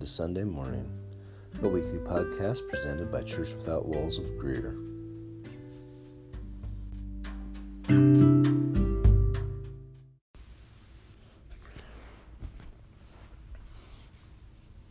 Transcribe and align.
to 0.00 0.06
Sunday 0.06 0.44
Morning, 0.44 0.90
a 1.62 1.68
weekly 1.68 1.98
podcast 1.98 2.66
presented 2.70 3.12
by 3.12 3.20
Church 3.22 3.52
Without 3.52 3.84
Walls 3.84 4.16
of 4.16 4.38
Greer. 4.38 4.74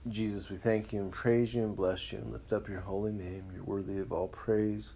Jesus, 0.07 0.51
we 0.51 0.57
thank 0.57 0.93
you 0.93 0.99
and 0.99 1.11
praise 1.11 1.55
you 1.55 1.63
and 1.63 1.75
bless 1.75 2.11
you 2.11 2.19
and 2.19 2.31
lift 2.31 2.53
up 2.53 2.69
your 2.69 2.81
holy 2.81 3.11
name. 3.11 3.45
You're 3.51 3.63
worthy 3.63 3.97
of 3.97 4.11
all 4.11 4.27
praise, 4.27 4.91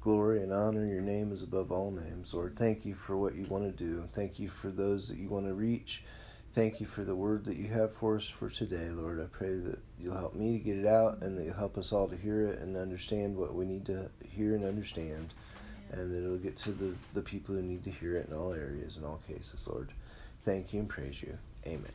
glory, 0.00 0.42
and 0.42 0.52
honor. 0.52 0.84
Your 0.84 1.00
name 1.00 1.30
is 1.30 1.44
above 1.44 1.70
all 1.70 1.92
names. 1.92 2.34
Lord, 2.34 2.56
thank 2.58 2.84
you 2.84 2.96
for 2.96 3.16
what 3.16 3.36
you 3.36 3.44
want 3.44 3.64
to 3.64 3.84
do. 3.84 4.08
Thank 4.14 4.40
you 4.40 4.48
for 4.48 4.70
those 4.70 5.06
that 5.06 5.18
you 5.18 5.28
want 5.28 5.46
to 5.46 5.54
reach. 5.54 6.02
Thank 6.54 6.80
you 6.80 6.86
for 6.86 7.02
the 7.02 7.16
word 7.16 7.44
that 7.46 7.56
you 7.56 7.68
have 7.68 7.96
for 7.96 8.16
us 8.16 8.28
for 8.28 8.48
today, 8.48 8.88
Lord. 8.90 9.20
I 9.20 9.24
pray 9.36 9.56
that 9.56 9.78
you'll 9.98 10.16
help 10.16 10.34
me 10.34 10.52
to 10.52 10.64
get 10.64 10.76
it 10.76 10.86
out 10.86 11.18
and 11.20 11.36
that 11.36 11.44
you'll 11.44 11.54
help 11.54 11.76
us 11.76 11.92
all 11.92 12.06
to 12.08 12.16
hear 12.16 12.46
it 12.46 12.60
and 12.60 12.76
understand 12.76 13.36
what 13.36 13.54
we 13.54 13.64
need 13.64 13.86
to 13.86 14.08
hear 14.24 14.54
and 14.54 14.64
understand. 14.64 15.34
And 15.90 16.12
that 16.12 16.24
it'll 16.24 16.38
get 16.38 16.56
to 16.58 16.70
the, 16.70 16.94
the 17.12 17.22
people 17.22 17.56
who 17.56 17.62
need 17.62 17.84
to 17.84 17.90
hear 17.90 18.16
it 18.16 18.28
in 18.28 18.36
all 18.36 18.52
areas, 18.52 18.96
in 18.96 19.04
all 19.04 19.20
cases, 19.26 19.66
Lord. 19.66 19.92
Thank 20.44 20.72
you 20.72 20.80
and 20.80 20.88
praise 20.88 21.20
you. 21.20 21.36
Amen 21.66 21.92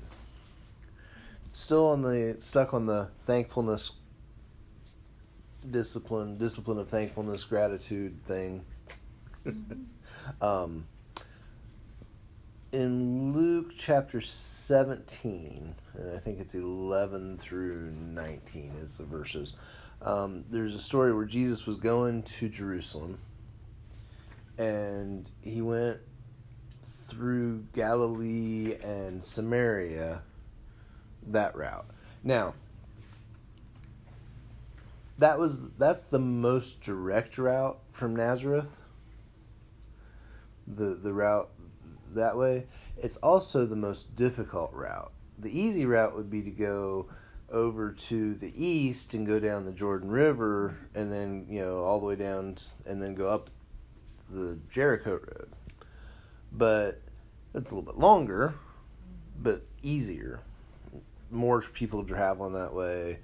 still 1.53 1.87
on 1.87 2.01
the 2.01 2.37
stuck 2.39 2.73
on 2.73 2.85
the 2.85 3.09
thankfulness 3.25 3.93
discipline 5.69 6.37
discipline 6.37 6.77
of 6.77 6.87
thankfulness 6.87 7.43
gratitude 7.43 8.15
thing 8.25 8.63
um, 10.41 10.85
in 12.71 13.33
luke 13.33 13.71
chapter 13.75 14.21
17 14.21 15.75
and 15.95 16.15
i 16.15 16.19
think 16.19 16.39
it's 16.39 16.53
11 16.55 17.37
through 17.37 17.91
19 17.91 18.73
is 18.83 18.97
the 18.97 19.03
verses 19.03 19.53
um, 20.01 20.45
there's 20.49 20.75
a 20.75 20.79
story 20.79 21.13
where 21.13 21.25
jesus 21.25 21.65
was 21.65 21.77
going 21.77 22.23
to 22.23 22.47
jerusalem 22.47 23.17
and 24.57 25.31
he 25.41 25.61
went 25.61 25.97
through 26.85 27.65
galilee 27.73 28.75
and 28.83 29.23
samaria 29.23 30.21
that 31.27 31.55
route. 31.55 31.85
Now, 32.23 32.53
that 35.17 35.39
was 35.39 35.69
that's 35.77 36.05
the 36.05 36.19
most 36.19 36.81
direct 36.81 37.37
route 37.37 37.79
from 37.91 38.15
Nazareth. 38.15 38.81
The 40.67 40.95
the 40.95 41.13
route 41.13 41.49
that 42.15 42.37
way. 42.37 42.65
It's 42.97 43.17
also 43.17 43.65
the 43.65 43.75
most 43.75 44.15
difficult 44.15 44.73
route. 44.73 45.11
The 45.37 45.57
easy 45.57 45.85
route 45.85 46.15
would 46.15 46.29
be 46.29 46.41
to 46.41 46.51
go 46.51 47.07
over 47.51 47.91
to 47.91 48.35
the 48.35 48.53
east 48.55 49.13
and 49.13 49.25
go 49.25 49.39
down 49.39 49.65
the 49.65 49.71
Jordan 49.71 50.11
River 50.11 50.77
and 50.93 51.11
then, 51.11 51.47
you 51.49 51.61
know, 51.61 51.83
all 51.83 51.99
the 51.99 52.05
way 52.05 52.15
down 52.15 52.57
and 52.85 53.01
then 53.01 53.15
go 53.15 53.27
up 53.27 53.49
the 54.29 54.57
Jericho 54.71 55.13
road. 55.13 55.49
But 56.51 57.01
it's 57.55 57.71
a 57.71 57.75
little 57.75 57.91
bit 57.91 57.99
longer, 57.99 58.53
but 59.41 59.63
easier 59.81 60.41
more 61.31 61.61
people 61.61 62.03
traveling 62.03 62.53
that 62.53 62.73
way, 62.73 63.19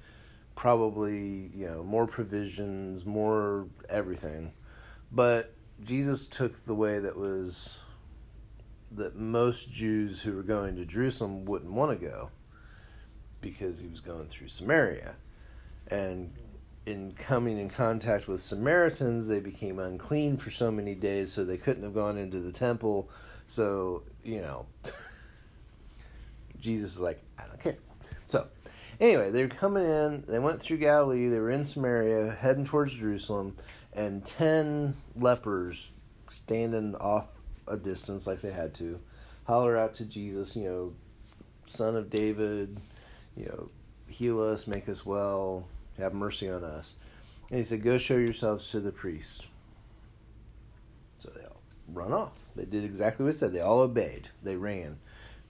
probably 0.55 1.51
you 1.53 1.67
know 1.67 1.83
more 1.83 2.07
provisions, 2.07 3.05
more 3.05 3.67
everything. 3.89 4.51
But 5.11 5.53
Jesus 5.83 6.27
took 6.27 6.65
the 6.65 6.75
way 6.75 6.99
that 6.99 7.17
was 7.17 7.79
that 8.95 9.15
most 9.15 9.71
Jews 9.71 10.21
who 10.21 10.33
were 10.33 10.43
going 10.43 10.75
to 10.75 10.85
Jerusalem 10.85 11.45
wouldn't 11.45 11.71
want 11.71 11.99
to 11.99 12.05
go 12.05 12.29
because 13.41 13.79
he 13.79 13.87
was 13.87 13.99
going 13.99 14.27
through 14.27 14.47
Samaria. 14.47 15.15
And 15.87 16.33
in 16.85 17.13
coming 17.13 17.57
in 17.57 17.69
contact 17.69 18.27
with 18.27 18.41
Samaritans, 18.41 19.27
they 19.27 19.39
became 19.39 19.79
unclean 19.79 20.37
for 20.37 20.51
so 20.51 20.71
many 20.71 20.95
days, 20.95 21.31
so 21.31 21.43
they 21.43 21.57
couldn't 21.57 21.83
have 21.83 21.93
gone 21.93 22.17
into 22.17 22.39
the 22.39 22.51
temple. 22.51 23.09
So, 23.47 24.03
you 24.23 24.41
know, 24.41 24.65
Jesus 26.59 26.93
is 26.93 26.99
like, 26.99 27.21
I 27.37 27.43
don't 27.47 27.61
care. 27.61 27.77
So, 28.27 28.47
anyway, 28.99 29.31
they 29.31 29.41
were 29.41 29.49
coming 29.49 29.85
in. 29.85 30.23
They 30.27 30.39
went 30.39 30.59
through 30.59 30.77
Galilee. 30.77 31.27
They 31.27 31.39
were 31.39 31.51
in 31.51 31.65
Samaria, 31.65 32.37
heading 32.39 32.65
towards 32.65 32.93
Jerusalem, 32.93 33.55
and 33.93 34.25
ten 34.25 34.95
lepers 35.15 35.91
standing 36.27 36.95
off 36.95 37.29
a 37.67 37.77
distance 37.77 38.27
like 38.27 38.41
they 38.41 38.51
had 38.51 38.73
to, 38.75 38.99
holler 39.45 39.77
out 39.77 39.93
to 39.95 40.05
Jesus, 40.05 40.55
you 40.55 40.63
know, 40.63 40.93
Son 41.65 41.95
of 41.95 42.09
David, 42.09 42.79
you 43.35 43.45
know, 43.45 43.69
heal 44.07 44.41
us, 44.41 44.67
make 44.67 44.87
us 44.87 45.05
well, 45.05 45.67
have 45.97 46.13
mercy 46.13 46.49
on 46.49 46.63
us. 46.63 46.95
And 47.49 47.57
he 47.57 47.63
said, 47.63 47.83
Go 47.83 47.97
show 47.97 48.17
yourselves 48.17 48.69
to 48.71 48.79
the 48.79 48.91
priest. 48.91 49.47
So 51.19 51.31
they 51.35 51.43
all 51.43 51.61
run 51.93 52.13
off. 52.13 52.37
They 52.55 52.65
did 52.65 52.83
exactly 52.83 53.23
what 53.23 53.33
he 53.33 53.37
said. 53.37 53.53
They 53.53 53.61
all 53.61 53.79
obeyed. 53.79 54.29
They 54.43 54.55
ran 54.55 54.97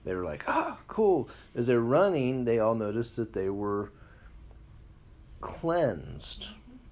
they 0.06 0.14
were 0.14 0.24
like, 0.24 0.44
ah, 0.46 0.78
cool. 0.86 1.28
As 1.54 1.66
they're 1.66 1.80
running, 1.80 2.44
they 2.44 2.60
all 2.60 2.76
noticed 2.76 3.16
that 3.16 3.32
they 3.32 3.50
were 3.50 3.90
cleansed. 5.40 6.48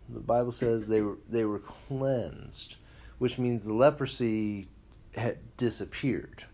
The 0.08 0.20
Bible 0.20 0.50
says 0.50 0.88
they 0.88 1.00
were 1.00 1.18
they 1.30 1.44
were 1.44 1.60
cleansed, 1.60 2.74
which 3.18 3.38
means 3.38 3.64
the 3.64 3.72
leprosy 3.72 4.66
had 5.16 5.38
disappeared. 5.56 6.44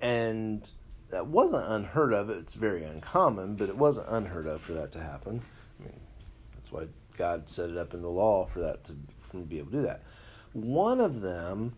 And 0.00 0.68
that 1.10 1.26
wasn't 1.26 1.66
unheard 1.66 2.12
of. 2.12 2.30
It's 2.30 2.54
very 2.54 2.84
uncommon, 2.84 3.56
but 3.56 3.68
it 3.68 3.76
wasn't 3.76 4.08
unheard 4.08 4.46
of 4.46 4.62
for 4.62 4.72
that 4.72 4.92
to 4.92 5.00
happen. 5.00 5.42
I 5.78 5.84
mean, 5.84 6.00
that's 6.54 6.72
why 6.72 6.86
God 7.16 7.48
set 7.48 7.70
it 7.70 7.76
up 7.76 7.94
in 7.94 8.02
the 8.02 8.08
law 8.08 8.46
for 8.46 8.60
that 8.60 8.84
to, 8.84 8.92
be 9.36 9.58
able 9.58 9.70
to 9.70 9.76
do 9.76 9.82
that. 9.82 10.02
One 10.52 11.00
of 11.00 11.20
them 11.20 11.74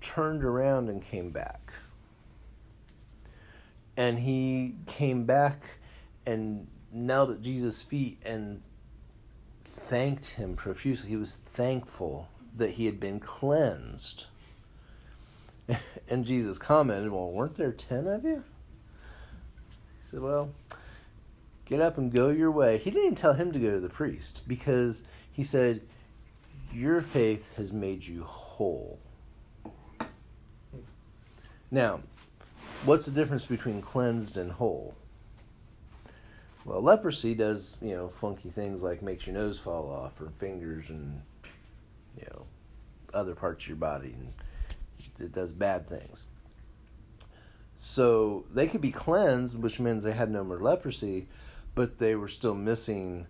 turned 0.00 0.44
around 0.44 0.88
and 0.88 1.02
came 1.02 1.30
back 1.30 1.72
and 3.96 4.18
he 4.18 4.76
came 4.86 5.24
back 5.24 5.62
and 6.24 6.66
knelt 6.90 7.30
at 7.30 7.42
Jesus' 7.42 7.82
feet 7.82 8.18
and 8.24 8.62
thanked 9.74 10.26
him 10.26 10.54
profusely. 10.54 11.10
He 11.10 11.16
was 11.16 11.34
thankful 11.34 12.28
that 12.56 12.72
he 12.72 12.86
had 12.86 13.00
been 13.00 13.20
cleansed. 13.20 14.26
And 16.08 16.24
Jesus 16.24 16.58
commented, 16.58 17.12
Well, 17.12 17.30
weren't 17.30 17.54
there 17.54 17.70
ten 17.70 18.08
of 18.08 18.24
you? 18.24 18.42
He 20.00 20.06
said, 20.10 20.20
Well, 20.20 20.50
get 21.66 21.80
up 21.80 21.98
and 21.98 22.12
go 22.12 22.30
your 22.30 22.50
way. 22.50 22.78
He 22.78 22.90
didn't 22.90 23.14
tell 23.14 23.34
him 23.34 23.52
to 23.52 23.60
go 23.60 23.70
to 23.70 23.78
the 23.78 23.88
priest 23.88 24.40
because 24.48 25.04
he 25.30 25.44
said, 25.44 25.82
Your 26.72 27.00
faith 27.00 27.54
has 27.56 27.72
made 27.72 28.04
you 28.04 28.24
whole. 28.24 28.98
Now, 31.70 32.00
what's 32.84 33.06
the 33.06 33.12
difference 33.12 33.46
between 33.46 33.80
cleansed 33.80 34.36
and 34.36 34.50
whole? 34.50 34.96
Well, 36.64 36.82
leprosy 36.82 37.34
does, 37.34 37.76
you 37.80 37.94
know, 37.94 38.08
funky 38.08 38.50
things 38.50 38.82
like 38.82 39.02
makes 39.02 39.26
your 39.26 39.34
nose 39.34 39.58
fall 39.58 39.88
off 39.90 40.20
or 40.20 40.30
fingers 40.38 40.90
and, 40.90 41.22
you 42.16 42.26
know, 42.30 42.46
other 43.12 43.34
parts 43.34 43.64
of 43.64 43.68
your 43.68 43.76
body 43.76 44.14
and 44.18 44.32
it 45.18 45.32
does 45.32 45.52
bad 45.52 45.88
things. 45.88 46.26
So 47.78 48.44
they 48.52 48.66
could 48.66 48.80
be 48.80 48.90
cleansed, 48.90 49.58
which 49.58 49.80
means 49.80 50.04
they 50.04 50.12
had 50.12 50.30
no 50.30 50.44
more 50.44 50.58
leprosy, 50.58 51.28
but 51.74 51.98
they 51.98 52.14
were 52.14 52.28
still 52.28 52.54
missing 52.54 53.26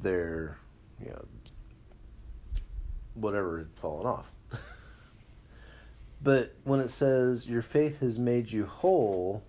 their, 0.00 0.58
you 1.00 1.10
know, 1.10 1.24
whatever 3.14 3.58
had 3.58 3.70
fallen 3.76 4.06
off. 4.06 4.32
But 6.22 6.54
when 6.64 6.80
it 6.80 6.90
says 6.90 7.46
your 7.48 7.62
faith 7.62 8.00
has 8.00 8.18
made 8.18 8.50
you 8.50 8.66
whole, 8.66 9.42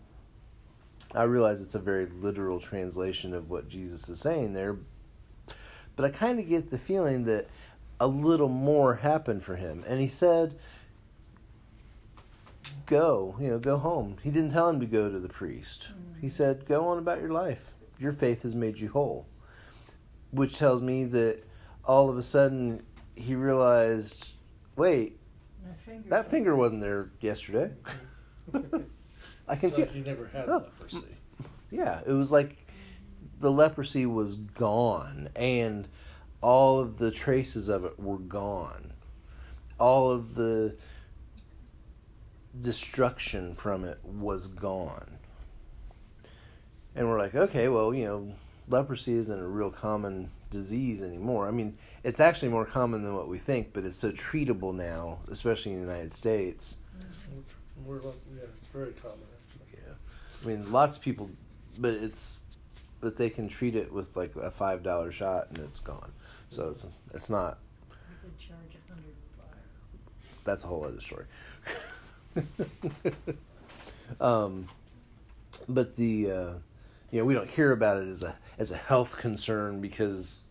I 1.14 1.24
realize 1.24 1.62
it's 1.62 1.76
a 1.76 1.80
very 1.80 2.06
literal 2.06 2.60
translation 2.60 3.34
of 3.34 3.50
what 3.50 3.68
Jesus 3.68 4.08
is 4.08 4.22
saying 4.22 4.54
there. 4.54 4.78
But 5.96 6.06
I 6.06 6.10
kind 6.10 6.40
of 6.40 6.48
get 6.48 6.72
the 6.72 6.78
feeling 6.78 7.26
that 7.26 7.48
a 8.02 8.08
little 8.08 8.50
more 8.50 8.96
happened 8.96 9.44
for 9.44 9.56
him. 9.56 9.84
And 9.88 10.02
he 10.02 10.08
said, 10.08 10.56
Go, 12.88 13.36
you 13.40 13.48
know, 13.48 13.60
go 13.60 13.78
home. 13.78 14.18
He 14.24 14.32
didn't 14.32 14.52
tell 14.52 14.68
him 14.68 14.80
to 14.80 14.88
go 14.88 15.10
to 15.10 15.20
the 15.20 15.30
priest. 15.30 15.90
He 16.20 16.28
said, 16.28 16.66
Go 16.66 16.88
on 16.88 16.98
about 16.98 17.22
your 17.22 17.30
life. 17.30 17.74
Your 18.00 18.12
faith 18.12 18.42
has 18.42 18.56
made 18.56 18.80
you 18.80 18.90
whole. 18.90 19.28
Which 20.32 20.58
tells 20.58 20.82
me 20.82 21.06
that 21.06 21.44
all 21.86 22.10
of 22.10 22.18
a 22.18 22.24
sudden 22.24 22.82
he 23.16 23.36
realized, 23.36 24.32
wait, 24.76 25.20
that 26.08 26.32
finger 26.32 26.56
wasn't 26.56 26.82
there 26.82 27.12
yesterday. 27.20 27.72
I 29.48 29.56
can 29.56 29.70
feel. 29.70 29.86
Like 29.86 29.92
he 29.92 30.02
never 30.02 30.26
had 30.34 30.50
oh. 30.50 30.64
leprosy. 30.80 31.18
Yeah, 31.70 32.02
it 32.06 32.14
was 32.14 32.32
like 32.32 32.66
the 33.40 33.52
leprosy 33.52 34.08
was 34.08 34.38
gone, 34.38 35.30
and 35.36 35.88
all 36.42 36.80
of 36.80 36.98
the 36.98 37.12
traces 37.12 37.70
of 37.70 37.86
it 37.86 38.00
were 38.00 38.18
gone. 38.18 38.94
All 39.80 40.10
of 40.12 40.36
the 40.36 40.76
destruction 42.60 43.56
from 43.56 43.86
it 43.86 44.00
was 44.04 44.48
gone. 44.48 45.18
and 46.96 47.08
we're 47.08 47.18
like, 47.20 47.36
okay, 47.36 47.70
well, 47.70 47.94
you 47.94 48.04
know, 48.06 48.34
leprosy 48.68 49.14
isn't 49.14 49.40
a 49.40 49.48
real 49.48 49.70
common 49.72 50.30
disease 50.50 51.02
anymore. 51.02 51.48
I 51.48 51.52
mean, 51.52 51.78
it's 52.04 52.20
actually 52.20 52.50
more 52.50 52.66
common 52.66 53.02
than 53.02 53.16
what 53.16 53.28
we 53.30 53.38
think, 53.38 53.72
but 53.74 53.86
it's 53.86 53.96
so 53.96 54.12
treatable 54.12 54.76
now, 54.76 55.20
especially 55.30 55.72
in 55.74 55.82
the 55.82 55.88
United 55.88 56.12
States. 56.12 56.76
Mm-hmm. 56.98 57.88
We're, 57.88 58.02
yeah, 58.02 58.44
it's 58.58 58.68
very 58.68 58.92
common. 58.92 59.20
Actually. 59.48 59.80
Yeah, 59.88 59.94
I 60.44 60.48
mean, 60.48 60.72
lots 60.72 60.98
of 60.98 61.04
people, 61.04 61.30
but 61.80 61.94
it's, 61.94 62.38
but 63.02 63.18
they 63.18 63.30
can 63.30 63.50
treat 63.50 63.76
it 63.76 63.92
with 63.92 64.16
like 64.16 64.36
a 64.36 64.52
five 64.52 64.84
dollar 64.84 65.12
shot 65.12 65.48
and 65.50 65.60
it's 65.60 65.80
gone. 65.80 66.12
So 66.50 66.70
it's 66.70 66.88
it's 67.14 67.30
not. 67.30 67.58
You 67.90 68.16
could 68.22 68.40
charge 68.40 68.76
a 68.76 68.94
hundred 68.94 69.14
That's 70.46 70.64
a 70.64 70.68
whole 70.68 70.86
other 70.86 71.02
story. 71.02 71.26
um, 74.22 74.68
but 75.68 75.96
the. 75.96 76.32
Uh, 76.32 76.54
you 77.12 77.20
know 77.20 77.26
we 77.26 77.34
don't 77.34 77.50
hear 77.50 77.72
about 77.74 77.98
it 77.98 78.08
as 78.08 78.24
a 78.24 78.36
as 78.58 78.72
a 78.72 78.78
health 78.78 79.18
concern 79.18 79.82
because 79.82 80.44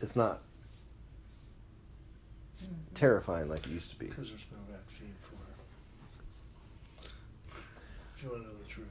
it's 0.00 0.14
not 0.14 0.42
mm-hmm. 2.62 2.74
terrifying 2.94 3.48
like 3.48 3.66
it 3.66 3.70
used 3.70 3.90
to 3.90 3.96
be. 3.96 4.06
Because 4.06 4.28
there's 4.30 4.46
no 4.52 4.58
vaccine 4.72 5.14
for 5.22 5.34
it. 7.04 7.10
If 8.16 8.22
you 8.22 8.30
want 8.30 8.42
to 8.42 8.48
know 8.48 8.54
the 8.62 8.68
truth. 8.68 8.86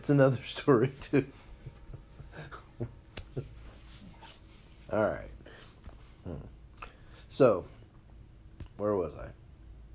It's 0.00 0.08
another 0.08 0.42
story 0.44 0.92
too. 0.98 1.26
All 4.90 5.04
right. 5.04 5.30
Hmm. 6.24 6.36
So, 7.28 7.66
where 8.78 8.96
was 8.96 9.12
I? 9.14 9.26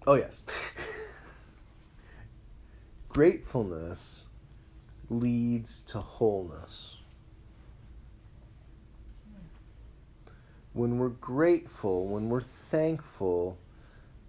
Oh 0.05 0.13
yes. 0.13 0.43
Gratefulness 3.09 4.27
leads 5.09 5.79
to 5.87 6.01
wholeness. 6.01 6.97
When 10.73 10.99
we're 10.99 11.09
grateful, 11.09 12.05
when 12.05 12.29
we're 12.29 12.41
thankful, 12.41 13.57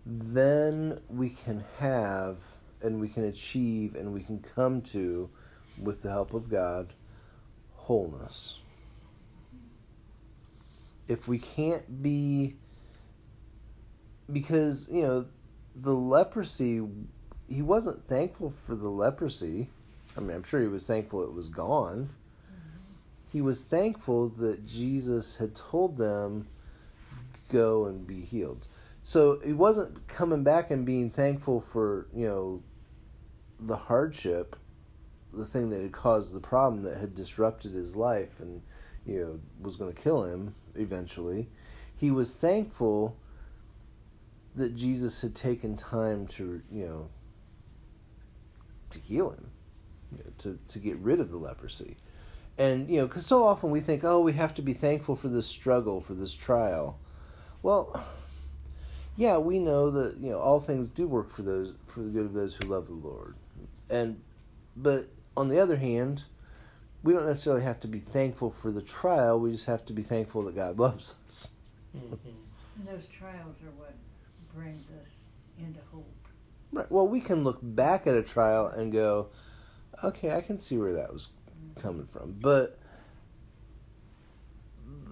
then 0.07 1.03
we 1.11 1.29
can 1.29 1.65
have 1.81 2.39
and 2.81 2.99
we 2.99 3.09
can 3.09 3.25
achieve 3.25 3.95
and 3.95 4.15
we 4.15 4.23
can 4.23 4.39
come 4.39 4.81
to, 4.81 5.29
with 5.83 6.03
the 6.03 6.11
help 6.11 6.35
of 6.35 6.49
God, 6.49 6.93
wholeness. 7.75 8.59
If 11.09 11.29
we 11.29 11.39
can't 11.39 12.03
be, 12.03 12.57
because, 14.33 14.89
you 14.91 15.03
know, 15.03 15.27
the 15.75 15.93
leprosy 15.93 16.83
he 17.49 17.63
wasn't 17.63 18.07
thankful 18.09 18.53
for 18.67 18.75
the 18.75 18.89
leprosy. 18.89 19.69
I 20.17 20.21
mean, 20.21 20.37
I'm 20.37 20.43
sure 20.43 20.61
he 20.61 20.69
was 20.69 20.87
thankful 20.87 21.23
it 21.23 21.33
was 21.33 21.49
gone. 21.49 22.11
He 23.33 23.41
was 23.41 23.63
thankful 23.63 24.29
that 24.31 24.67
Jesus 24.67 25.37
had 25.37 25.55
told 25.55 25.97
them, 25.97 26.49
go 27.51 27.87
and 27.87 28.07
be 28.07 28.21
healed. 28.23 28.67
So 29.03 29.41
he 29.45 29.53
wasn't 29.53 30.09
coming 30.09 30.43
back 30.43 30.71
and 30.71 30.85
being 30.85 31.11
thankful 31.11 31.61
for, 31.61 32.09
you 32.15 32.27
know, 32.27 32.63
the 33.61 33.77
hardship, 33.77 34.57
the 35.37 35.47
thing 35.47 35.71
that 35.71 35.81
had 35.81 35.93
caused 35.93 36.33
the 36.33 36.41
problem 36.41 36.83
that 36.83 36.99
had 36.99 37.15
disrupted 37.15 37.73
his 37.73 37.97
life 37.97 38.41
and, 38.41 38.63
you 39.05 39.21
know, 39.21 39.41
was 39.61 39.77
going 39.77 39.93
to 39.93 40.01
kill 40.01 40.25
him 40.25 40.55
eventually. 40.75 41.49
He 41.95 42.11
was 42.11 42.37
thankful 42.37 43.17
that 44.55 44.75
Jesus 44.75 45.21
had 45.21 45.35
taken 45.35 45.77
time 45.77 46.27
to, 46.29 46.63
you 46.71 46.87
know, 46.87 47.09
to 48.91 48.99
heal 48.99 49.31
him, 49.31 49.51
you 50.13 50.19
know, 50.19 50.33
to 50.39 50.59
to 50.69 50.79
get 50.79 50.97
rid 50.99 51.21
of 51.21 51.31
the 51.31 51.37
leprosy. 51.37 51.97
And 52.59 52.89
you 52.89 53.01
know, 53.01 53.07
because 53.07 53.27
so 53.27 53.45
often 53.45 53.71
we 53.71 53.81
think, 53.81 54.03
oh, 54.05 54.21
we 54.21 54.33
have 54.33 54.55
to 54.55 54.63
be 54.63 54.73
thankful 54.73 55.17
for 55.17 55.29
this 55.29 55.47
struggle, 55.47 56.01
for 56.01 56.15
this 56.15 56.35
trial. 56.35 56.99
Well, 57.63 58.03
yeah, 59.17 59.39
we 59.39 59.59
know 59.59 59.91
that 59.91 60.19
you 60.19 60.31
know 60.31 60.39
all 60.39 60.61
things 60.61 60.89
do 60.89 61.07
work 61.07 61.31
for 61.31 61.43
those 61.43 61.73
for 61.87 62.01
the 62.01 62.11
good 62.11 62.27
of 62.27 62.33
those 62.33 62.55
who 62.55 62.67
love 62.67 62.87
the 62.87 62.95
Lord, 62.95 63.35
and 63.91 64.21
but 64.77 65.09
on 65.37 65.49
the 65.49 65.59
other 65.59 65.77
hand, 65.77 66.25
we 67.03 67.13
don't 67.13 67.27
necessarily 67.27 67.63
have 67.63 67.81
to 67.81 67.89
be 67.89 68.01
thankful 68.01 68.51
for 68.51 68.71
the 68.71 68.83
trial. 68.83 69.39
We 69.41 69.53
just 69.53 69.67
have 69.67 69.85
to 69.87 69.93
be 69.93 70.03
thankful 70.03 70.43
that 70.45 70.57
God 70.57 70.79
loves 70.79 71.15
us. 71.29 71.53
Mm-hmm. 71.97 72.15
And 72.79 72.89
those 72.89 73.07
trials 73.07 73.57
are 73.63 73.71
what 73.79 73.95
brings 74.55 74.85
us 75.01 75.09
into 75.59 75.81
hope. 75.93 76.07
Right. 76.73 76.91
Well, 76.91 77.07
we 77.07 77.21
can 77.21 77.45
look 77.45 77.59
back 77.63 78.07
at 78.07 78.15
a 78.15 78.23
trial 78.23 78.67
and 78.67 78.93
go, 78.93 79.29
okay, 80.03 80.33
I 80.33 80.41
can 80.41 80.59
see 80.59 80.77
where 80.77 80.93
that 80.95 81.13
was 81.13 81.29
coming 81.81 82.07
from. 82.07 82.37
But 82.41 82.79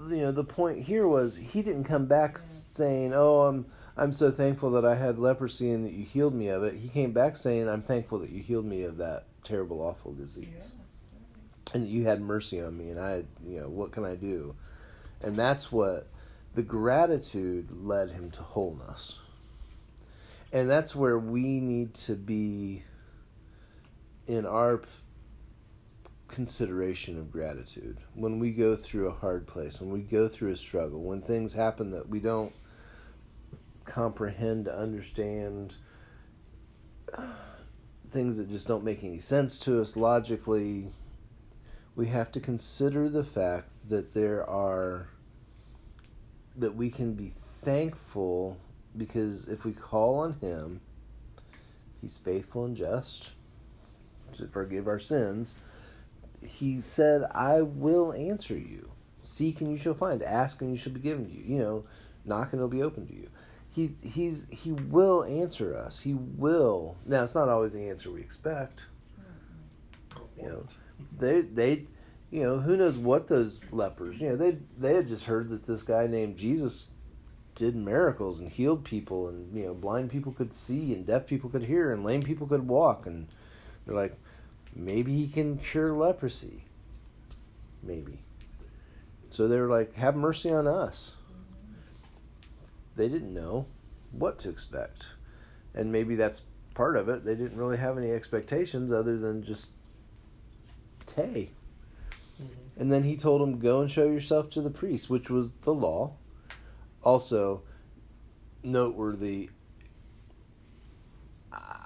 you 0.09 0.19
know, 0.19 0.33
the 0.33 0.45
point 0.45 0.85
here 0.85 1.07
was 1.07 1.37
he 1.37 1.63
didn't 1.63 1.85
come 1.85 2.07
back 2.07 2.39
saying, 2.43 3.13
"Oh, 3.15 3.43
I'm 3.43 3.67
I'm 3.97 4.13
so 4.13 4.31
thankful 4.31 4.71
that 4.73 4.85
I 4.85 4.95
had 4.95 5.19
leprosy 5.19 5.71
and 5.71 5.85
that 5.85 5.93
you 5.93 6.05
healed 6.05 6.35
me 6.35 6.49
of 6.49 6.63
it." 6.63 6.75
He 6.75 6.89
came 6.89 7.13
back 7.13 7.37
saying, 7.37 7.69
"I'm 7.69 7.83
thankful 7.83 8.19
that 8.21 8.31
you 8.31 8.43
healed 8.43 8.67
me 8.67 8.83
of 8.83 8.97
that 8.99 9.27
terrible, 9.43 9.81
awful 9.81 10.13
disease, 10.13 10.73
and 11.73 11.85
that 11.85 11.89
you 11.89 12.05
had 12.05 12.21
mercy 12.21 12.61
on 12.61 12.77
me, 12.77 12.91
and 12.91 13.01
I, 13.01 13.25
you 13.47 13.61
know, 13.61 13.69
what 13.69 13.93
can 13.93 14.05
I 14.05 14.15
do?" 14.15 14.55
And 15.23 15.37
that's 15.37 15.73
what 15.73 16.09
the 16.55 16.63
gratitude 16.63 17.69
led 17.71 18.11
him 18.11 18.31
to 18.31 18.43
wholeness 18.43 19.19
and 20.55 20.71
that's 20.71 20.95
where 20.95 21.19
we 21.19 21.59
need 21.59 21.93
to 21.95 22.15
be 22.15 22.85
in 24.29 24.47
our 24.47 24.83
consideration 26.35 27.19
of 27.19 27.31
gratitude 27.31 27.99
when 28.15 28.39
we 28.39 28.51
go 28.51 28.75
through 28.75 29.09
a 29.09 29.13
hard 29.13 29.47
place 29.47 29.81
when 29.81 29.91
we 29.91 30.01
go 30.01 30.27
through 30.27 30.51
a 30.51 30.57
struggle 30.57 31.01
when 31.01 31.21
things 31.21 31.55
happen 31.55 31.91
that 31.91 32.09
we 32.09 32.19
don't 32.19 32.53
comprehend 33.85 34.67
understand 34.69 35.75
things 38.11 38.37
that 38.37 38.51
just 38.51 38.67
don't 38.67 38.85
make 38.85 39.05
any 39.05 39.19
sense 39.19 39.59
to 39.59 39.81
us 39.81 39.97
logically 39.97 40.89
we 41.97 42.07
have 42.09 42.33
to 42.33 42.41
consider 42.41 43.09
the 43.09 43.25
fact 43.25 43.71
that 43.89 44.15
there 44.15 44.49
are 44.49 45.09
that 46.57 46.75
we 46.75 46.91
can 46.91 47.15
be 47.15 47.29
thankful 47.29 48.57
because 48.97 49.49
if 49.49 49.65
we 49.65 49.73
call 49.73 50.21
on 50.21 50.35
him, 50.35 50.81
he's 52.01 52.17
faithful 52.17 52.65
and 52.65 52.77
just 52.77 53.33
to 54.35 54.47
forgive 54.49 54.87
our 54.87 54.99
sins. 54.99 55.55
He 56.47 56.81
said, 56.81 57.25
I 57.33 57.63
will 57.63 58.13
answer 58.13 58.57
you. 58.57 58.91
Seek 59.23 59.61
and 59.61 59.71
you 59.71 59.77
shall 59.77 59.95
find. 59.95 60.23
Ask 60.23 60.61
and 60.61 60.71
you 60.71 60.77
shall 60.77 60.93
be 60.93 61.01
given 61.01 61.27
to 61.27 61.33
you. 61.33 61.45
You 61.55 61.59
know, 61.59 61.85
knock 62.25 62.53
and 62.53 62.61
it'll 62.61 62.69
be 62.69 62.83
open 62.83 63.07
to 63.07 63.15
you. 63.15 63.29
He 63.69 63.95
he's 64.03 64.47
he 64.51 64.73
will 64.73 65.25
answer 65.25 65.77
us. 65.77 66.01
He 66.01 66.15
will. 66.15 66.97
Now 67.05 67.23
it's 67.23 67.35
not 67.35 67.49
always 67.49 67.73
the 67.73 67.89
answer 67.89 68.11
we 68.11 68.21
expect. 68.21 68.85
You 70.37 70.49
know, 70.49 70.67
they 71.19 71.41
they 71.41 71.87
you 72.31 72.43
know, 72.43 72.59
who 72.59 72.77
knows 72.77 72.97
what 72.97 73.29
those 73.29 73.61
lepers, 73.71 74.21
you 74.21 74.29
know, 74.29 74.37
they 74.37 74.59
they 74.77 74.95
had 74.95 75.09
just 75.09 75.25
heard 75.25 75.49
that 75.51 75.65
this 75.65 75.83
guy 75.83 76.07
named 76.07 76.37
Jesus 76.37 76.89
did 77.55 77.77
miracles 77.77 78.41
and 78.41 78.51
healed 78.51 78.85
people 78.85 79.29
and 79.29 79.57
you 79.57 79.65
know 79.65 79.75
blind 79.75 80.11
people 80.11 80.33
could 80.33 80.53
see 80.53 80.93
and 80.93 81.07
deaf 81.07 81.27
people 81.27 81.49
could 81.49 81.63
hear 81.63 81.93
and 81.93 82.05
lame 82.05 82.23
people 82.23 82.47
could 82.49 82.67
walk 82.67 83.07
and 83.07 83.29
they're 83.87 83.95
like 83.95 84.19
maybe 84.75 85.15
he 85.15 85.29
can 85.29 85.59
cure 85.59 85.93
leprosy. 85.93 86.65
Maybe. 87.83 88.21
So 89.31 89.49
they're 89.49 89.69
like 89.69 89.95
have 89.95 90.17
mercy 90.17 90.51
on 90.51 90.67
us. 90.67 91.17
They 92.97 93.09
didn't 93.09 93.35
know 93.35 93.67
what 94.13 94.39
to 94.41 94.49
expect. 94.49 95.07
And 95.75 95.91
maybe 95.91 96.15
that's 96.15 96.43
part 96.75 96.97
of 96.97 97.09
it. 97.09 97.25
They 97.25 97.35
didn't 97.35 97.59
really 97.59 97.77
have 97.77 97.99
any 97.99 98.11
expectations 98.13 98.93
other 98.93 99.19
than 99.19 99.45
just 99.45 99.71
hey. 101.15 101.51
Mm-hmm. 102.43 102.81
and 102.81 102.93
then 102.93 103.05
he 103.05 103.17
told 103.17 103.41
them 103.41 103.61
go 103.61 103.81
and 103.81 103.89
show 103.89 104.05
yourself 104.05 104.51
to 104.51 104.61
the 104.61 104.71
priest 104.71 105.09
which 105.09 105.31
was 105.31 105.53
the 105.63 105.75
law. 105.75 106.15
Also 107.03 107.63
noteworthy. 108.63 109.51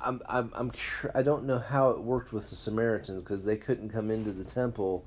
I'm 0.08 0.22
I'm 0.26 0.50
I'm 0.54 0.72
sure 0.72 1.10
I 1.14 1.22
don't 1.22 1.44
know 1.44 1.58
how 1.58 1.90
it 1.90 2.00
worked 2.00 2.32
with 2.32 2.48
the 2.48 2.56
Samaritans 2.56 3.22
because 3.22 3.44
they 3.44 3.56
couldn't 3.56 3.90
come 3.90 4.10
into 4.10 4.32
the 4.32 4.42
temple, 4.42 5.04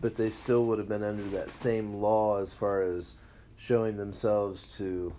but 0.00 0.16
they 0.16 0.30
still 0.30 0.64
would 0.66 0.78
have 0.78 0.88
been 0.88 1.02
under 1.04 1.24
that 1.24 1.52
same 1.52 1.96
law 1.96 2.40
as 2.40 2.54
far 2.54 2.80
as 2.80 3.12
showing 3.58 3.98
themselves 3.98 4.74
to 4.78 5.12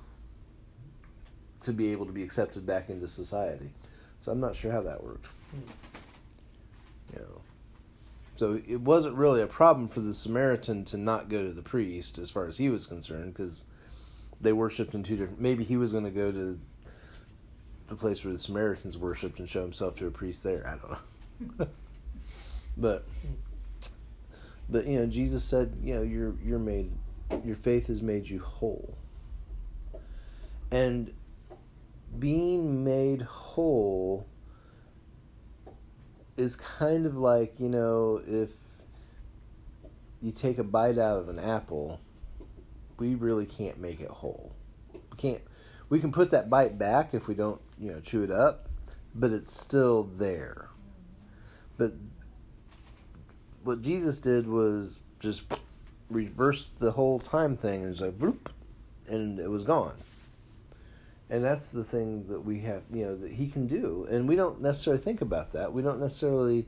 to 1.61 1.71
be 1.71 1.91
able 1.91 2.07
to 2.07 2.11
be 2.11 2.23
accepted 2.23 2.65
back 2.65 2.89
into 2.89 3.07
society. 3.07 3.69
So 4.19 4.31
I'm 4.31 4.39
not 4.39 4.55
sure 4.55 4.71
how 4.71 4.81
that 4.81 5.03
worked. 5.03 5.27
Hmm. 5.51 5.59
You 7.13 7.19
know. 7.19 7.41
So 8.35 8.59
it 8.67 8.81
wasn't 8.81 9.15
really 9.15 9.43
a 9.43 9.47
problem 9.47 9.87
for 9.87 9.99
the 9.99 10.13
Samaritan 10.13 10.85
to 10.85 10.97
not 10.97 11.29
go 11.29 11.43
to 11.43 11.51
the 11.51 11.61
priest 11.61 12.17
as 12.17 12.31
far 12.31 12.47
as 12.47 12.57
he 12.57 12.69
was 12.69 12.87
concerned 12.87 13.33
because 13.33 13.65
they 14.41 14.53
worshipped 14.53 14.95
in 14.95 15.03
two 15.03 15.17
different. 15.17 15.39
Maybe 15.39 15.63
he 15.63 15.77
was 15.77 15.91
going 15.91 16.05
to 16.05 16.09
go 16.09 16.31
to 16.31 16.59
the 17.89 17.95
place 17.95 18.23
where 18.23 18.31
the 18.31 18.39
Samaritans 18.39 18.97
worshipped 18.97 19.39
and 19.39 19.49
show 19.49 19.61
himself 19.61 19.95
to 19.95 20.07
a 20.07 20.11
priest 20.11 20.43
there. 20.43 20.65
I 20.65 20.77
don't 20.77 21.59
know. 21.59 21.67
but 22.77 23.05
but 24.69 24.85
you 24.85 24.99
know, 24.99 25.07
Jesus 25.07 25.43
said, 25.43 25.75
you 25.83 25.95
know, 25.95 26.03
you're 26.03 26.35
you're 26.43 26.59
made 26.59 26.91
your 27.43 27.55
faith 27.55 27.87
has 27.87 28.01
made 28.01 28.29
you 28.29 28.39
whole. 28.39 28.97
And 30.71 31.11
being 32.17 32.83
made 32.83 33.23
whole 33.23 34.25
is 36.37 36.55
kind 36.55 37.05
of 37.05 37.17
like, 37.17 37.55
you 37.59 37.69
know, 37.69 38.21
if 38.25 38.51
you 40.21 40.31
take 40.31 40.57
a 40.57 40.63
bite 40.63 40.97
out 40.97 41.17
of 41.17 41.29
an 41.29 41.39
apple, 41.39 41.99
we 42.97 43.15
really 43.15 43.45
can't 43.45 43.79
make 43.79 43.99
it 43.99 44.09
whole. 44.09 44.53
We 44.93 45.17
can't 45.17 45.41
we 45.89 45.99
can 45.99 46.11
put 46.11 46.31
that 46.31 46.49
bite 46.49 46.77
back 46.77 47.13
if 47.13 47.27
we 47.27 47.33
don't, 47.33 47.59
you 47.79 47.91
know, 47.91 47.99
chew 47.99 48.23
it 48.23 48.31
up, 48.31 48.69
but 49.15 49.31
it's 49.31 49.53
still 49.53 50.03
there. 50.03 50.69
But 51.77 51.93
what 53.63 53.81
Jesus 53.81 54.19
did 54.19 54.47
was 54.47 54.99
just 55.19 55.43
reverse 56.09 56.69
the 56.79 56.91
whole 56.91 57.19
time 57.19 57.55
thing 57.55 57.83
and 57.83 57.85
it 57.85 57.89
was 57.89 58.01
like 58.01 58.17
whoop, 58.17 58.51
and 59.07 59.39
it 59.39 59.49
was 59.49 59.63
gone. 59.63 59.95
And 61.29 61.43
that's 61.43 61.69
the 61.69 61.83
thing 61.83 62.25
that 62.27 62.43
we 62.43 62.61
have, 62.61 62.81
you 62.91 63.05
know, 63.05 63.15
that 63.15 63.31
he 63.31 63.47
can 63.47 63.67
do. 63.67 64.07
And 64.09 64.27
we 64.27 64.35
don't 64.35 64.61
necessarily 64.61 65.01
think 65.01 65.21
about 65.21 65.51
that. 65.51 65.71
We 65.71 65.83
don't 65.83 65.99
necessarily 65.99 66.65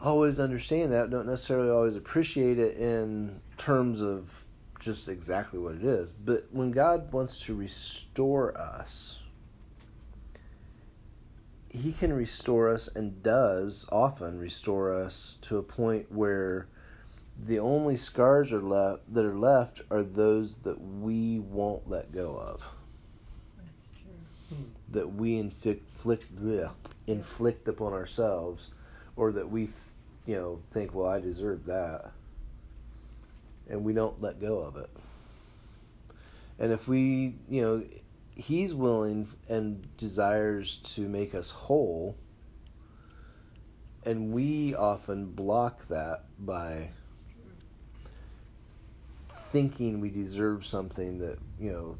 always 0.00 0.38
understand 0.38 0.92
that, 0.92 1.10
don't 1.10 1.26
necessarily 1.26 1.70
always 1.70 1.96
appreciate 1.96 2.58
it 2.58 2.76
in 2.76 3.40
terms 3.58 4.00
of 4.00 4.30
just 4.78 5.08
exactly 5.08 5.58
what 5.58 5.74
it 5.74 5.84
is. 5.84 6.12
But 6.12 6.46
when 6.50 6.70
God 6.70 7.12
wants 7.12 7.40
to 7.40 7.54
restore 7.54 8.56
us, 8.56 9.19
he 11.80 11.92
can 11.92 12.12
restore 12.12 12.68
us 12.68 12.88
and 12.94 13.22
does 13.22 13.86
often 13.90 14.38
restore 14.38 14.92
us 14.92 15.38
to 15.40 15.56
a 15.56 15.62
point 15.62 16.10
where 16.12 16.66
the 17.42 17.58
only 17.58 17.96
scars 17.96 18.52
are 18.52 18.60
left 18.62 19.02
that 19.12 19.24
are 19.24 19.38
left 19.38 19.80
are 19.90 20.02
those 20.02 20.56
that 20.56 20.80
we 20.80 21.38
won't 21.38 21.88
let 21.88 22.12
go 22.12 22.36
of 22.36 22.68
That's 23.56 24.02
true. 24.02 24.56
Hmm. 24.56 24.64
that 24.90 25.14
we 25.14 25.38
inflict 25.38 26.36
bleh, 26.36 26.70
inflict 27.06 27.66
upon 27.66 27.92
ourselves 27.94 28.68
or 29.16 29.32
that 29.32 29.50
we 29.50 29.66
th- 29.66 29.76
you 30.26 30.34
know 30.36 30.60
think 30.70 30.94
well 30.94 31.06
I 31.08 31.20
deserve 31.20 31.64
that 31.66 32.12
and 33.68 33.84
we 33.84 33.94
don't 33.94 34.20
let 34.20 34.40
go 34.40 34.58
of 34.58 34.76
it 34.76 34.90
and 36.58 36.72
if 36.72 36.86
we 36.86 37.36
you 37.48 37.62
know 37.62 37.84
he's 38.34 38.74
willing 38.74 39.28
and 39.48 39.96
desires 39.96 40.78
to 40.78 41.08
make 41.08 41.34
us 41.34 41.50
whole 41.50 42.16
and 44.04 44.32
we 44.32 44.74
often 44.74 45.26
block 45.26 45.86
that 45.88 46.24
by 46.38 46.88
thinking 49.34 50.00
we 50.00 50.08
deserve 50.08 50.64
something 50.64 51.18
that 51.18 51.38
you 51.58 51.70
know 51.70 51.96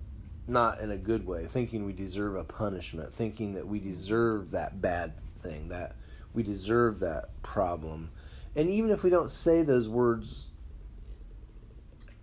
not 0.47 0.81
in 0.81 0.91
a 0.91 0.97
good 0.97 1.27
way 1.27 1.47
thinking 1.47 1.85
we 1.85 1.93
deserve 1.93 2.37
a 2.37 2.45
punishment 2.45 3.15
thinking 3.15 3.55
that 3.55 3.67
we 3.67 3.79
deserve 3.79 4.51
that 4.51 4.81
bad 4.81 5.13
thing 5.41 5.69
that 5.69 5.95
we 6.33 6.43
deserve 6.43 7.01
that 7.01 7.31
problem. 7.43 8.11
And 8.57 8.69
even 8.69 8.91
if 8.91 9.03
we 9.03 9.11
don't 9.11 9.31
say 9.31 9.63
those 9.63 9.89
words 9.89 10.49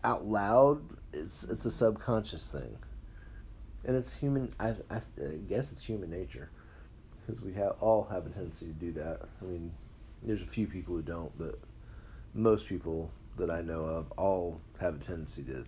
out 0.04 0.26
loud 0.26 0.82
it's 1.12 1.44
it's 1.44 1.66
a 1.66 1.72
subconscious 1.72 2.52
thing 2.52 2.78
and 3.86 3.96
it's 3.96 4.18
human 4.18 4.52
i, 4.60 4.70
I, 4.90 4.98
I 4.98 5.36
guess 5.48 5.72
it's 5.72 5.84
human 5.84 6.10
nature 6.10 6.50
because 7.26 7.42
we 7.42 7.54
have 7.54 7.76
all 7.80 8.08
have 8.12 8.26
a 8.26 8.30
tendency 8.30 8.68
to 8.68 8.74
do 8.74 8.92
that 8.94 9.22
i 9.42 9.46
mean 9.46 9.72
there's 10.24 10.42
a 10.42 10.46
few 10.46 10.68
people 10.68 10.96
who 10.96 11.02
don't 11.02 11.32
but 11.38 11.60
most 12.34 12.68
people 12.68 13.12
that 13.38 13.50
I 13.50 13.62
know 13.62 13.82
of 13.82 14.12
all 14.18 14.62
have 14.80 14.96
a 14.96 15.00
tendency 15.00 15.44
to 15.44 15.66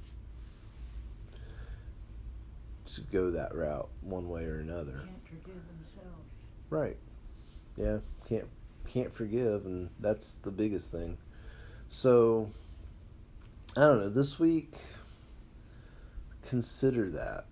to 2.94 3.02
go 3.12 3.30
that 3.30 3.54
route 3.54 3.88
one 4.02 4.30
way 4.30 4.46
or 4.46 4.60
another. 4.60 4.94
Can't 4.94 5.44
forgive 5.44 5.62
themselves. 5.68 6.48
Right. 6.70 6.98
Yeah, 7.76 7.98
can't 8.28 8.48
can't 8.88 9.14
forgive 9.14 9.66
and 9.66 9.90
that's 10.00 10.36
the 10.36 10.52
biggest 10.52 10.92
thing. 10.92 11.18
So 11.88 12.50
I 13.78 13.82
don't 13.82 14.00
know, 14.02 14.10
this 14.10 14.40
week 14.40 14.76
consider 16.48 17.10
that. 17.12 17.46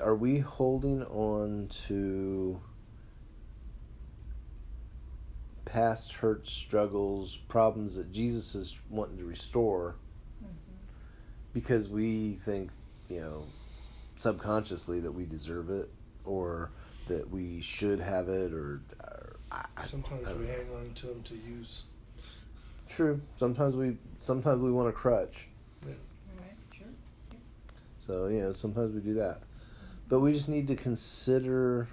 Are 0.00 0.14
we 0.14 0.38
holding 0.38 1.02
on 1.04 1.68
to 1.86 2.60
past 5.64 6.14
hurts, 6.14 6.50
struggles, 6.52 7.36
problems 7.48 7.96
that 7.96 8.12
Jesus 8.12 8.54
is 8.54 8.76
wanting 8.90 9.18
to 9.18 9.24
restore 9.24 9.96
Mm-hmm. 10.42 10.50
because 11.52 11.88
we 11.88 12.34
think, 12.44 12.70
you 13.08 13.20
know, 13.20 13.44
subconsciously 14.16 14.98
that 15.00 15.12
we 15.12 15.24
deserve 15.24 15.70
it 15.70 15.88
or 16.24 16.70
that 17.06 17.30
we 17.30 17.60
should 17.60 18.00
have 18.00 18.28
it 18.28 18.52
or, 18.52 18.80
or 19.04 19.36
I, 19.52 19.64
I- 19.76 19.86
Sometimes 19.86 20.26
I 20.26 20.32
we 20.32 20.46
know. 20.46 20.52
hang 20.52 20.70
on 20.74 20.94
to 20.94 21.06
them 21.06 21.22
to 21.22 21.34
use. 21.36 21.84
True. 22.88 23.20
Sometimes 23.36 23.76
we 23.76 23.96
sometimes 24.20 24.60
we 24.60 24.70
want 24.72 24.88
a 24.88 24.92
crutch. 24.92 25.46
Right, 25.86 25.96
sure. 26.76 26.86
So, 28.00 28.26
you 28.26 28.40
know, 28.40 28.52
sometimes 28.52 28.92
we 28.94 29.00
do 29.00 29.14
that. 29.14 29.42
But 30.08 30.20
we 30.20 30.32
just 30.32 30.48
need 30.48 30.68
to 30.68 30.76
consider 30.76 31.88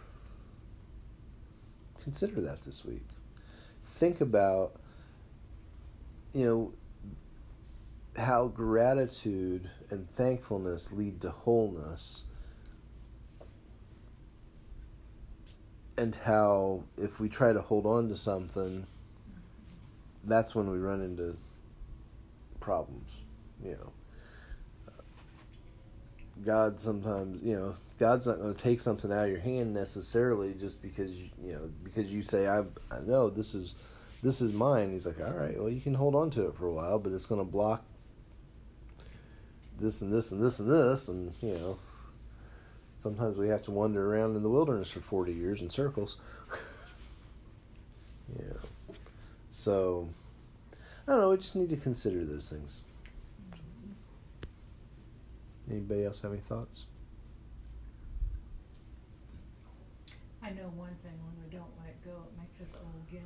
consider 2.02 2.42
that 2.42 2.62
this 2.64 2.84
week. 2.86 3.06
Think 3.86 4.22
about 4.22 4.80
you 6.34 6.46
know 6.46 6.74
how 8.22 8.48
gratitude 8.48 9.70
and 9.90 10.10
thankfulness 10.12 10.92
lead 10.92 11.22
to 11.22 11.30
wholeness 11.30 12.24
and 15.98 16.16
how 16.16 16.84
if 16.98 17.20
we 17.20 17.30
try 17.30 17.54
to 17.54 17.62
hold 17.62 17.86
on 17.86 18.10
to 18.10 18.16
something 18.16 18.86
that's 20.26 20.54
when 20.54 20.70
we 20.70 20.78
run 20.78 21.02
into 21.02 21.36
problems 22.60 23.12
you 23.64 23.72
know 23.72 23.92
God 26.46 26.80
sometimes, 26.80 27.42
you 27.42 27.56
know, 27.56 27.76
God's 28.00 28.28
not 28.28 28.40
going 28.40 28.54
to 28.54 28.64
take 28.64 28.80
something 28.80 29.12
out 29.12 29.26
of 29.26 29.30
your 29.30 29.40
hand 29.40 29.74
necessarily 29.74 30.54
just 30.54 30.82
because 30.82 31.12
you, 31.12 31.30
know 31.44 31.70
because 31.84 32.06
you 32.06 32.22
say 32.22 32.48
I 32.48 32.60
I 32.90 33.00
know 33.06 33.30
this 33.30 33.54
is 33.54 33.76
this 34.24 34.42
is 34.42 34.54
mine. 34.54 34.92
He's 34.92 35.06
like, 35.06 35.20
all 35.20 35.34
right, 35.34 35.60
well 35.60 35.70
you 35.70 35.82
can 35.82 35.94
hold 35.94 36.16
on 36.16 36.30
to 36.32 36.48
it 36.48 36.56
for 36.56 36.68
a 36.68 36.74
while, 36.74 37.00
but 37.00 37.12
it's 37.12 37.26
going 37.26 37.42
to 37.42 37.46
block 37.46 37.84
this 39.80 40.02
and 40.02 40.14
this 40.14 40.32
and 40.32 40.42
this 40.42 40.60
and 40.60 40.70
this, 40.70 41.10
and 41.10 41.34
you 41.42 41.54
know, 41.54 41.78
sometimes 43.00 43.38
we 43.38 43.50
have 43.50 43.62
to 43.64 43.72
wander 43.72 44.14
around 44.14 44.36
in 44.36 44.44
the 44.44 44.50
wilderness 44.50 44.90
for 44.92 45.02
forty 45.02 45.34
years 45.34 45.62
in 45.62 45.70
circles. 45.70 46.18
yeah, 48.38 48.60
so 49.50 50.08
I 51.08 51.12
don't 51.12 51.22
know. 51.22 51.30
We 51.32 51.38
just 51.38 51.56
need 51.56 51.70
to 51.70 51.78
consider 51.78 52.24
those 52.24 52.50
things. 52.50 52.84
Anybody 55.70 56.06
else 56.06 56.22
have 56.22 56.32
any 56.32 56.42
thoughts? 56.42 56.86
I 60.42 60.50
know 60.52 60.72
one 60.76 60.96
thing, 61.04 61.12
when 61.22 61.44
we 61.44 61.56
don't 61.56 61.70
let 61.84 62.04
go, 62.04 62.12
it 62.12 62.40
makes 62.40 62.62
us 62.62 62.78
old 62.82 63.06
young. 63.12 63.24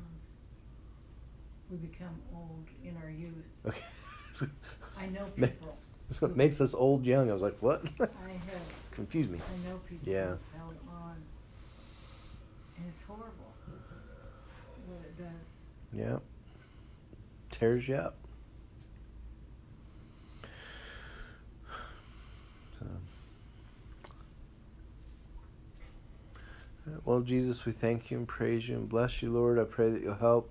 We 1.69 1.77
become 1.77 2.19
old 2.35 2.65
in 2.83 2.97
our 2.97 3.09
youth. 3.09 3.45
Okay. 3.65 4.47
I 4.99 5.07
know 5.07 5.25
people, 5.35 5.77
That's 6.09 6.21
what 6.21 6.35
makes 6.35 6.59
us 6.59 6.73
old 6.73 7.05
young. 7.05 7.29
I 7.29 7.33
was 7.33 7.41
like, 7.41 7.55
what? 7.61 7.85
I 7.99 8.03
have, 8.31 8.61
Confused 8.91 9.29
me. 9.29 9.39
I 9.39 9.69
know 9.69 9.77
people 9.87 10.11
Yeah. 10.11 10.35
held 10.57 10.75
on. 10.89 11.15
And 12.77 12.85
it's 12.93 13.03
horrible 13.03 13.53
what 14.87 14.99
it 15.05 15.17
does. 15.17 15.97
Yeah. 15.97 16.17
Tears 17.51 17.87
you 17.87 17.95
up. 17.95 18.15
So. 22.79 22.85
All 22.85 22.87
right, 22.91 22.99
Well, 27.05 27.21
Jesus, 27.21 27.65
we 27.65 27.71
thank 27.71 28.11
you 28.11 28.17
and 28.17 28.27
praise 28.27 28.67
you 28.67 28.75
and 28.75 28.89
bless 28.89 29.21
you, 29.21 29.31
Lord. 29.31 29.57
I 29.57 29.63
pray 29.63 29.89
that 29.89 30.01
you'll 30.01 30.15
help 30.15 30.49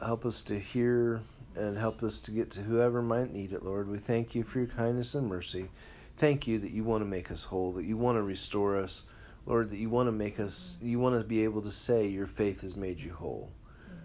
help 0.00 0.24
us 0.24 0.42
to 0.42 0.58
hear 0.58 1.20
and 1.56 1.76
help 1.78 2.02
us 2.02 2.20
to 2.22 2.30
get 2.30 2.50
to 2.50 2.60
whoever 2.60 3.02
might 3.02 3.32
need 3.32 3.52
it, 3.52 3.64
Lord. 3.64 3.88
We 3.88 3.98
thank 3.98 4.34
you 4.34 4.42
for 4.42 4.58
your 4.58 4.68
kindness 4.68 5.14
and 5.14 5.28
mercy. 5.28 5.70
Thank 6.16 6.46
you 6.46 6.58
that 6.60 6.70
you 6.70 6.84
want 6.84 7.02
to 7.02 7.06
make 7.06 7.30
us 7.30 7.44
whole, 7.44 7.72
that 7.72 7.84
you 7.84 7.96
want 7.96 8.16
to 8.18 8.22
restore 8.22 8.76
us, 8.76 9.04
Lord, 9.46 9.70
that 9.70 9.78
you 9.78 9.90
want 9.90 10.08
to 10.08 10.12
make 10.12 10.38
us, 10.38 10.78
you 10.82 10.98
want 10.98 11.18
to 11.18 11.24
be 11.24 11.44
able 11.44 11.62
to 11.62 11.70
say 11.70 12.06
your 12.06 12.26
faith 12.26 12.62
has 12.62 12.76
made 12.76 13.00
you 13.00 13.12
whole. 13.12 13.50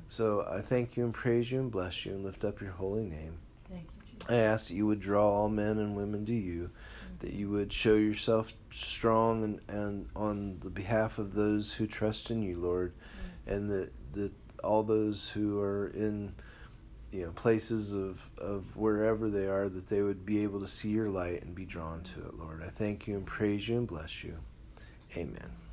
So 0.07 0.47
I 0.51 0.61
thank 0.61 0.97
you 0.97 1.03
and 1.03 1.13
praise 1.13 1.51
you 1.51 1.59
and 1.59 1.71
bless 1.71 2.05
you 2.05 2.13
and 2.13 2.23
lift 2.23 2.43
up 2.43 2.61
your 2.61 2.71
holy 2.71 3.03
name. 3.03 3.37
Thank 3.69 3.83
you, 3.95 4.11
Jesus. 4.11 4.29
I 4.29 4.35
ask 4.37 4.67
that 4.67 4.75
you 4.75 4.87
would 4.87 4.99
draw 4.99 5.27
all 5.27 5.49
men 5.49 5.77
and 5.77 5.95
women 5.95 6.25
to 6.25 6.33
you, 6.33 6.71
that 7.19 7.33
you 7.33 7.49
would 7.49 7.71
show 7.73 7.95
yourself 7.95 8.53
strong 8.71 9.43
and, 9.43 9.61
and 9.67 10.09
on 10.15 10.59
the 10.61 10.69
behalf 10.69 11.17
of 11.17 11.33
those 11.33 11.73
who 11.73 11.87
trust 11.87 12.31
in 12.31 12.41
you, 12.41 12.57
Lord, 12.57 12.93
mm-hmm. 12.93 13.53
and 13.53 13.69
that 13.69 13.91
that 14.13 14.31
all 14.63 14.83
those 14.83 15.29
who 15.29 15.59
are 15.61 15.87
in 15.89 16.33
you 17.11 17.25
know 17.25 17.31
places 17.31 17.93
of 17.93 18.21
of 18.37 18.75
wherever 18.75 19.29
they 19.29 19.47
are 19.47 19.69
that 19.69 19.87
they 19.87 20.01
would 20.01 20.25
be 20.25 20.43
able 20.43 20.59
to 20.59 20.67
see 20.67 20.89
your 20.89 21.09
light 21.09 21.41
and 21.43 21.55
be 21.55 21.65
drawn 21.65 22.01
to 22.03 22.19
it, 22.21 22.37
Lord. 22.37 22.61
I 22.65 22.69
thank 22.69 23.07
you 23.07 23.15
and 23.15 23.25
praise 23.25 23.67
you 23.67 23.77
and 23.77 23.87
bless 23.87 24.23
you. 24.23 24.37
Amen. 25.15 25.68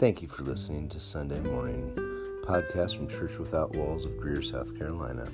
Thank 0.00 0.22
you 0.22 0.28
for 0.28 0.44
listening 0.44 0.88
to 0.88 0.98
Sunday 0.98 1.40
Morning 1.40 1.92
Podcast 2.44 2.96
from 2.96 3.06
Church 3.06 3.36
Without 3.36 3.74
Walls 3.74 4.06
of 4.06 4.18
Greer, 4.18 4.40
South 4.40 4.74
Carolina. 4.78 5.30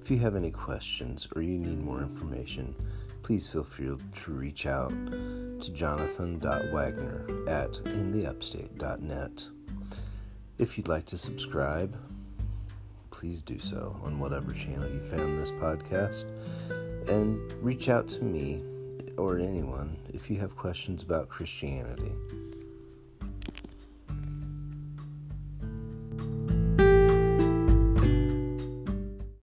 If 0.00 0.10
you 0.10 0.18
have 0.18 0.34
any 0.34 0.50
questions 0.50 1.28
or 1.36 1.42
you 1.42 1.56
need 1.56 1.78
more 1.78 2.00
information, 2.00 2.74
please 3.22 3.46
feel 3.46 3.62
free 3.62 3.96
to 4.24 4.32
reach 4.32 4.66
out 4.66 4.90
to 4.90 5.72
jonathan.wagner 5.72 7.46
at 7.46 7.74
intheupstate.net. 7.84 9.48
If 10.58 10.76
you'd 10.76 10.88
like 10.88 11.06
to 11.06 11.16
subscribe, 11.16 11.96
please 13.12 13.42
do 13.42 13.60
so 13.60 13.96
on 14.02 14.18
whatever 14.18 14.50
channel 14.50 14.90
you 14.90 14.98
found 15.02 15.38
this 15.38 15.52
podcast. 15.52 16.24
And 17.08 17.52
reach 17.62 17.88
out 17.88 18.08
to 18.08 18.24
me 18.24 18.60
or 19.16 19.38
anyone 19.38 19.96
if 20.12 20.28
you 20.28 20.36
have 20.40 20.56
questions 20.56 21.04
about 21.04 21.28
Christianity. 21.28 22.10